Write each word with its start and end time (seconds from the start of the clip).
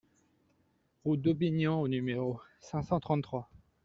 Route 1.05 1.21
d'Aubignan 1.21 1.79
au 1.79 1.87
numéro 1.87 2.41
cinq 2.59 2.81
cent 2.81 2.99
trente-trois 2.99 3.51